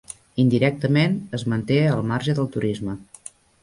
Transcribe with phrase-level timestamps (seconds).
[0.43, 3.01] Indirectament, es manté al marge del turisme.